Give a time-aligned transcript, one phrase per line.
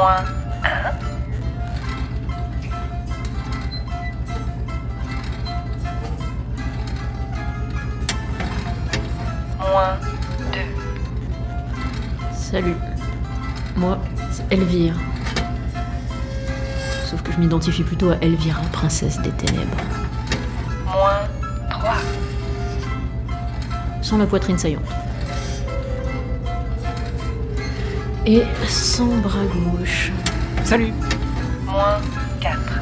[0.00, 0.24] Moins
[0.64, 0.92] 1.
[9.58, 9.98] Moins
[10.52, 10.58] 2.
[12.32, 12.76] Salut.
[13.76, 13.98] Moi,
[14.32, 14.94] c'est Elvire.
[17.04, 19.76] Sauf que je m'identifie plutôt à Elvira, princesse des ténèbres.
[20.86, 21.28] Moins
[21.68, 21.96] 3.
[24.00, 24.99] Sans la poitrine saillante.
[28.26, 30.12] Et sans bras gauche.
[30.64, 30.92] Salut
[31.64, 32.00] Moins
[32.40, 32.80] 4.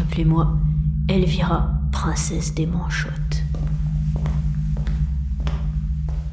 [0.00, 0.48] Appelez-moi
[1.08, 3.35] Elvira, princesse des manchottes.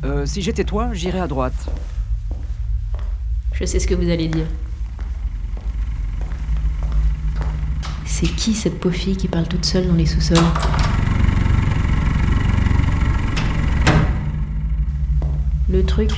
[0.04, 1.54] Euh, si j'étais toi, j'irais à droite.
[3.54, 4.46] Je sais ce que vous allez dire.
[8.06, 10.38] C'est qui cette pauvre fille qui parle toute seule dans les sous-sols
[15.70, 16.12] Le truc,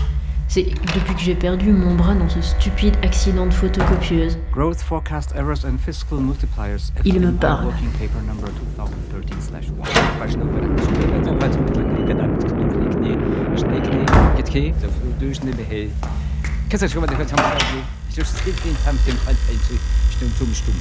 [0.47, 0.63] c'est
[0.95, 4.37] depuis que j'ai perdu mon bras dans ce stupide accident de photocopieuse.
[4.51, 6.91] Growth forecast errors and fiscal multipliers.
[7.05, 7.71] Il me parle.
[14.45, 15.19] Working paper number 2013/1.
[15.19, 15.89] Page number 2013.
[16.69, 17.27] Qu'est-ce que je vais faire
[18.15, 19.11] Je suis in time to
[20.11, 20.73] stum stum stum.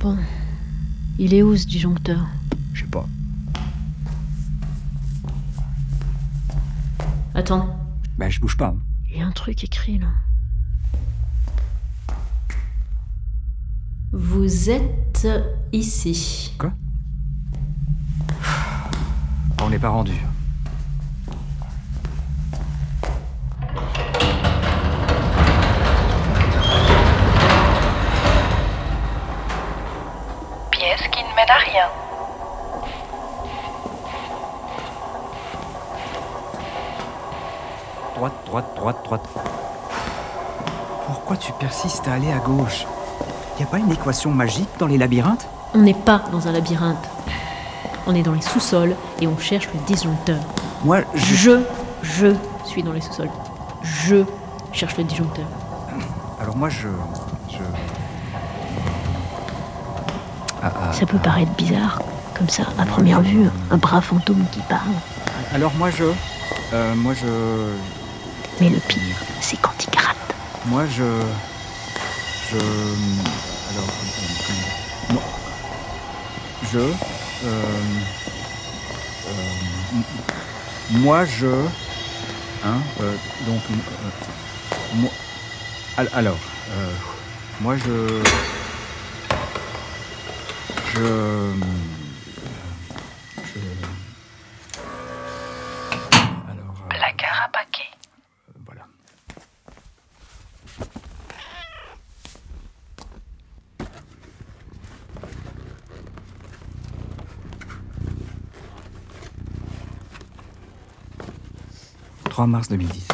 [0.00, 0.16] Bon.
[1.18, 2.26] Il est où ce disjoncteur?
[2.72, 3.06] Je sais pas.
[7.34, 7.68] Attends,
[8.18, 8.74] Ben je bouge pas.
[9.10, 10.08] il y a un truc écrit là.
[14.12, 15.28] Vous êtes
[15.72, 16.52] ici.
[16.58, 16.72] Quoi?
[19.68, 20.14] On n'est pas rendu.
[30.70, 31.84] Pièce qui ne mène à rien.
[38.16, 39.28] Droite, droite, droite, droite.
[41.04, 42.86] Pourquoi tu persistes à aller à gauche?
[43.60, 45.46] Y a pas une équation magique dans les labyrinthes?
[45.74, 47.06] On n'est pas dans un labyrinthe.
[48.10, 50.38] On est dans les sous-sols et on cherche le disjoncteur.
[50.82, 51.60] Moi, je...
[52.02, 53.28] Je, je suis dans les sous-sols.
[53.82, 54.24] Je
[54.72, 55.44] cherche le disjoncteur.
[56.40, 56.88] Alors moi, je...
[57.50, 57.58] Je...
[60.62, 62.00] Ah, ah, Ça peut paraître bizarre,
[62.36, 64.90] comme ça, à première vue, un bras fantôme qui parle.
[65.54, 66.04] alors moi, je...
[66.72, 67.26] euh, moi, je...
[68.60, 69.00] Mais le pire,
[69.40, 70.16] c'est quand il gratte.
[70.66, 71.04] Moi, je...
[72.50, 72.56] Je...
[72.56, 73.88] Alors...
[74.46, 75.22] comment- Moi...
[76.72, 76.78] Je...
[77.44, 77.64] euh,
[79.28, 79.32] euh,
[80.90, 81.46] moi, je...
[82.64, 83.16] Hein euh,
[83.46, 83.62] Donc...
[84.94, 85.10] moi...
[85.96, 86.38] al- Alors...
[87.60, 87.76] moi.
[87.76, 88.22] Je...
[90.94, 91.00] Je...
[96.50, 96.74] Alors...
[96.84, 97.90] euh, Placard à paquet.
[98.66, 98.84] voilà.
[112.38, 113.08] «3 mars 2010.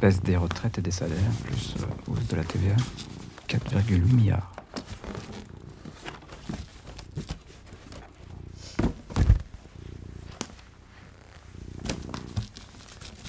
[0.00, 2.74] Baisse des retraites et des salaires, plus euh, hausse de la TVA,
[3.46, 4.50] 4,8 milliards.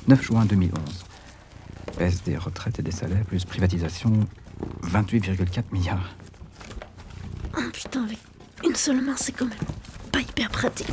[0.07, 1.03] «9 juin 2011.
[1.97, 4.13] Baisse des retraites et des salaires, plus privatisation,
[4.84, 6.16] 28,4 milliards.
[7.57, 8.19] Oh putain, avec
[8.63, 9.57] une seule main, c'est quand même
[10.13, 10.88] pas hyper pratique.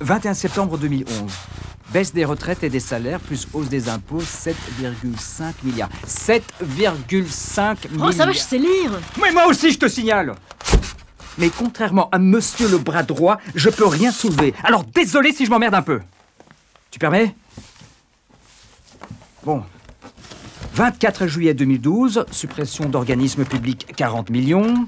[0.00, 1.30] 21 septembre 2011.
[1.92, 5.90] Baisse des retraites et des salaires, plus hausse des impôts, 7,5 milliards.
[6.06, 6.96] 7,5 milliards.
[8.00, 10.34] Oh, ça va, je sais lire Mais moi aussi, je te signale
[11.36, 14.54] Mais contrairement à monsieur le bras droit, je peux rien soulever.
[14.62, 16.00] Alors désolé si je m'emmerde un peu.
[16.90, 17.34] Tu permets?
[19.44, 19.64] Bon.
[20.74, 24.86] 24 juillet 2012, suppression d'organismes publics 40 millions.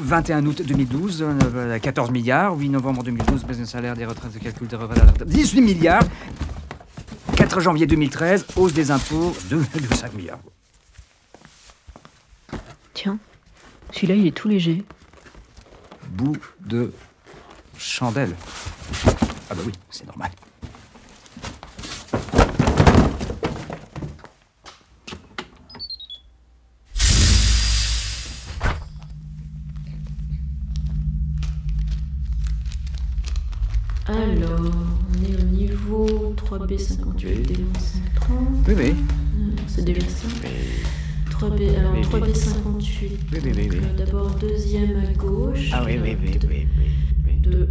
[0.00, 2.56] 21 août 2012, euh, 14 milliards.
[2.56, 6.04] 8 novembre 2012, baisse des salaires, des retraites, de calcul des retraites, 18 milliards.
[7.36, 10.38] 4 janvier 2013, hausse des impôts, 2,5 milliards.
[12.94, 13.18] Tiens,
[13.92, 14.84] celui-là, il est tout léger.
[16.10, 16.92] bout de
[17.78, 18.34] chandelle.
[19.48, 20.30] Ah bah oui, c'est normal.
[34.06, 36.34] Alors, on est au niveau
[36.70, 38.38] 3B58 des 530.
[38.68, 38.94] Oui, oui.
[38.94, 40.28] Euh, C'est déjà ça
[41.30, 43.10] 3B, alors 3B58.
[43.32, 45.70] Oui, euh, D'abord deuxième à gauche.
[45.72, 46.66] Ah oui, oui, oui, oui, oui.
[47.26, 47.34] oui.
[47.46, 47.66] euh,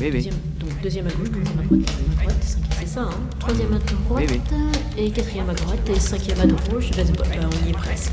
[0.00, 3.10] Oui, deuxième, donc deuxième à gauche, troisième à droite, quatrième à droite, c'est ça, hein
[3.38, 4.30] Troisième à droite,
[4.98, 8.12] et quatrième à droite, et cinquième à gauche, bah, bah, on y est presque.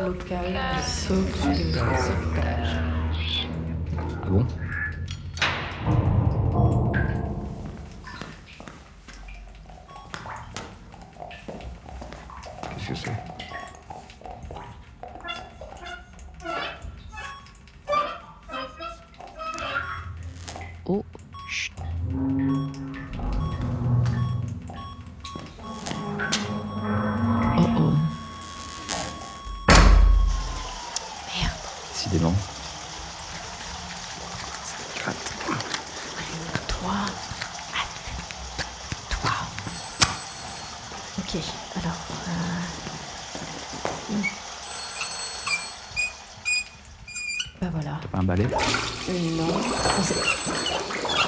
[0.00, 3.48] Local de sauve- de sauvetage.
[4.22, 4.46] Ah bon?
[12.76, 13.12] Qu'est-ce que c'est?
[20.88, 21.04] Oh,
[41.18, 41.40] Ok,
[41.76, 41.96] alors.
[42.28, 44.22] euh, hmm.
[47.60, 47.98] Bah voilà.
[48.02, 48.46] T'as pas un balai
[49.08, 49.48] Non.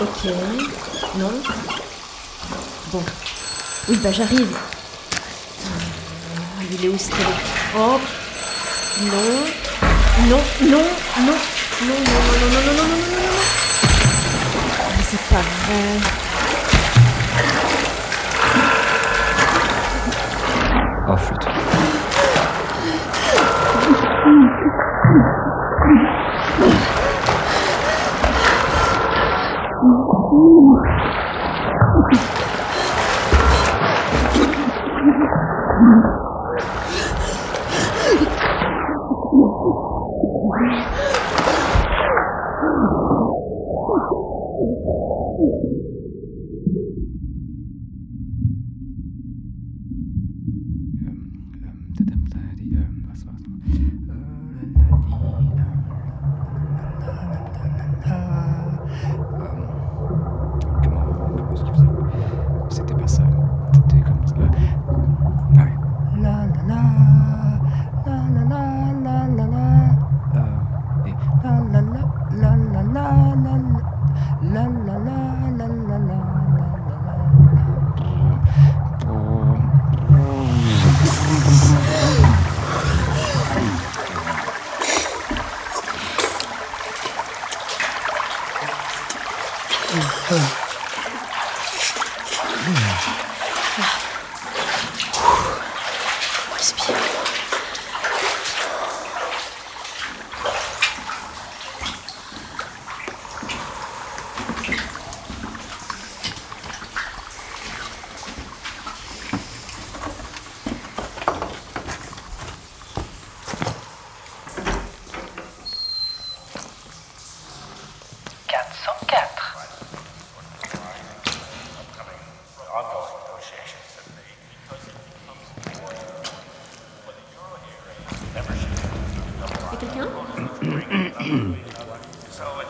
[0.00, 0.24] Ok.
[1.16, 1.32] Non.
[2.92, 3.02] Bon.
[3.88, 4.56] Oui, bah j'arrive.
[5.64, 7.34] Ah, Il est où ce téléphone?
[7.76, 7.98] Oh
[9.00, 9.46] Non.
[10.28, 10.82] Non, non, non.
[11.18, 11.34] Non,
[11.86, 13.42] non, non, non, non, non, non, non, non, non, non, non.
[14.80, 16.27] Ah, C'est pas vrai.
[35.88, 36.18] Mm-hmm.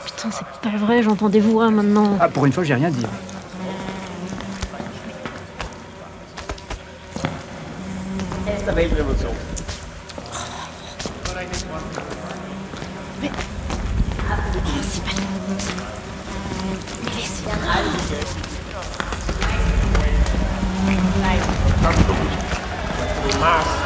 [0.04, 2.16] Putain, c'est pas vrai, j'entends des voix maintenant.
[2.20, 3.06] Ah, pour une fois, j'ai rien dit.
[21.82, 23.77] Tantrum.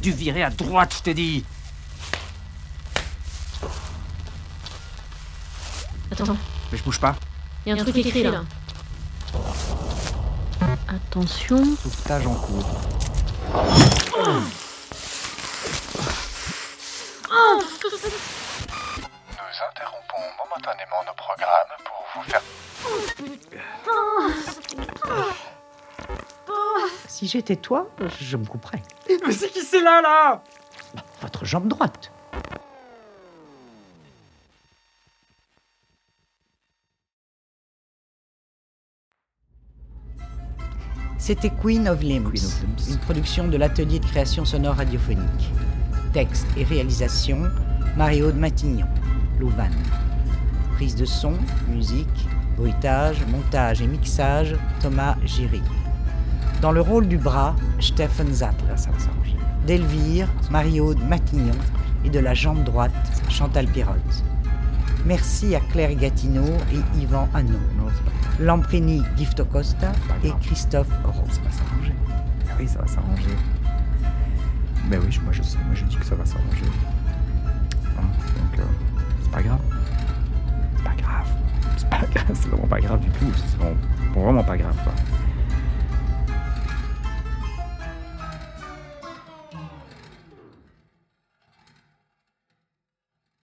[0.00, 1.44] Dû virer à droite, je te dis.
[6.10, 6.36] Attends,
[6.72, 7.14] Mais je bouge pas.
[7.66, 8.42] il y a un truc écrit là.
[10.88, 12.80] Attention, Sauvetage en cours.
[19.32, 22.42] Nous interrompons momentanément nos programmes pour vous faire
[27.08, 27.88] Si j'étais toi,
[28.20, 28.82] je me couperais.
[29.26, 30.42] Mais c'est qui c'est là, là?
[31.20, 32.10] Votre jambe droite.
[41.18, 42.90] C'était Queen of Limbs, Queen of Limbs.
[42.90, 45.52] une production de l'atelier de création sonore radiophonique.
[46.12, 47.42] Texte et réalisation,
[47.96, 48.88] Mario de Matignon,
[49.38, 49.70] Louvain.
[50.74, 51.34] Prise de son,
[51.68, 55.62] musique, bruitage, montage et mixage, Thomas Giry.
[56.60, 58.28] Dans le rôle du bras, Stephen
[58.68, 59.36] va s'arranger.
[59.66, 61.56] d'Elvire, Mario de Matignon
[62.04, 62.92] et de la jambe droite,
[63.30, 64.24] Chantal Pirotte.
[65.06, 67.92] Merci à Claire Gatineau et Yvan grave.
[68.38, 70.32] Lamprini Giftocosta Pas et.
[70.42, 71.32] Christophe Rose.
[71.32, 71.94] Ça va s'arranger.
[72.50, 73.36] Ah oui, ça va s'arranger.
[74.90, 76.64] Mais oui, moi je sais, moi je dis que ça va s'arranger.
[77.98, 78.62] Hein, donc, euh,
[79.22, 79.60] c'est pas grave.
[80.76, 81.26] C'est pas grave.
[81.78, 83.32] C'est pas grave, c'est vraiment pas grave du tout.
[83.34, 83.76] C'est vraiment,
[84.14, 84.92] vraiment pas grave, quoi.